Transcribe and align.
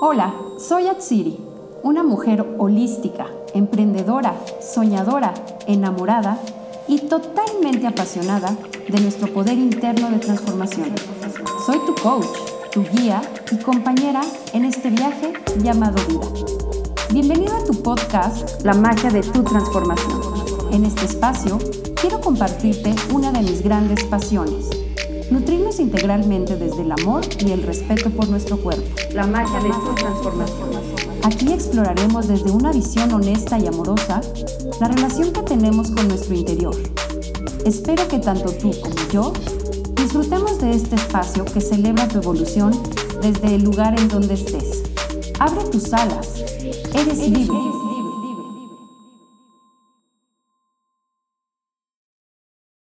Hola, 0.00 0.32
soy 0.58 0.86
Atsiri, 0.86 1.36
una 1.82 2.04
mujer 2.04 2.46
holística, 2.58 3.26
emprendedora, 3.52 4.32
soñadora, 4.60 5.34
enamorada 5.66 6.38
y 6.86 7.00
totalmente 7.00 7.84
apasionada 7.88 8.56
de 8.88 9.00
nuestro 9.00 9.26
poder 9.34 9.58
interno 9.58 10.08
de 10.08 10.18
transformación. 10.18 10.94
Soy 11.66 11.78
tu 11.84 12.00
coach, 12.00 12.28
tu 12.70 12.84
guía 12.84 13.20
y 13.50 13.56
compañera 13.56 14.20
en 14.52 14.66
este 14.66 14.90
viaje 14.90 15.32
llamado 15.64 15.96
vida. 16.06 16.28
Bienvenido 17.10 17.56
a 17.56 17.64
tu 17.64 17.82
podcast 17.82 18.62
La 18.64 18.74
magia 18.74 19.10
de 19.10 19.22
tu 19.22 19.42
transformación. 19.42 20.20
En 20.70 20.84
este 20.84 21.06
espacio 21.06 21.58
quiero 22.00 22.20
compartirte 22.20 22.94
una 23.12 23.32
de 23.32 23.40
mis 23.40 23.64
grandes 23.64 24.04
pasiones 24.04 24.70
Nutrirnos 25.30 25.78
integralmente 25.78 26.56
desde 26.56 26.82
el 26.82 26.92
amor 26.92 27.22
y 27.44 27.52
el 27.52 27.62
respeto 27.62 28.08
por 28.10 28.28
nuestro 28.28 28.56
cuerpo. 28.56 28.88
La 29.12 29.26
magia 29.26 29.60
de 29.60 29.68
tu 29.68 29.94
transformación. 29.94 30.68
Aquí 31.22 31.52
exploraremos 31.52 32.28
desde 32.28 32.50
una 32.50 32.72
visión 32.72 33.12
honesta 33.12 33.58
y 33.58 33.66
amorosa 33.66 34.22
la 34.80 34.88
relación 34.88 35.32
que 35.32 35.42
tenemos 35.42 35.90
con 35.90 36.08
nuestro 36.08 36.34
interior. 36.34 36.74
Espero 37.66 38.08
que 38.08 38.18
tanto 38.18 38.52
tú 38.52 38.70
como 38.80 39.08
yo 39.12 39.32
disfrutemos 39.94 40.58
de 40.60 40.70
este 40.70 40.94
espacio 40.94 41.44
que 41.44 41.60
celebra 41.60 42.08
tu 42.08 42.18
evolución 42.18 42.72
desde 43.20 43.54
el 43.54 43.64
lugar 43.64 43.98
en 44.00 44.08
donde 44.08 44.34
estés. 44.34 44.84
Abre 45.38 45.64
tus 45.64 45.92
alas. 45.92 46.42
Eres 46.94 47.28
libre. 47.28 47.87